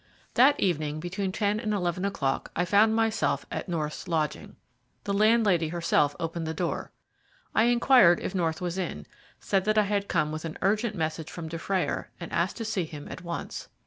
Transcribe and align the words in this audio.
That 0.33 0.59
evening 0.59 0.99
between 0.99 1.31
ten 1.31 1.59
and 1.59 1.75
eleven 1.75 2.05
o'clock 2.05 2.49
I 2.55 2.65
found 2.65 2.95
myself 2.95 3.45
at 3.51 3.69
North's 3.69 4.07
lodgings. 4.07 4.55
The 5.03 5.13
landlady 5.13 5.67
herself 5.67 6.15
opened 6.19 6.47
the 6.47 6.55
door. 6.55 6.91
I 7.53 7.65
inquired 7.65 8.19
if 8.19 8.33
North 8.33 8.61
was 8.61 8.79
in, 8.79 9.05
said 9.39 9.63
that 9.65 9.77
I 9.77 9.83
had 9.83 10.07
come 10.07 10.31
with 10.31 10.43
an 10.43 10.57
urgent 10.63 10.95
message 10.95 11.29
from 11.29 11.47
Dufrayer, 11.49 12.09
and 12.19 12.31
asked 12.33 12.57
to 12.57 12.65
see 12.65 12.85
him 12.85 13.07
at 13.11 13.21
once. 13.21 13.69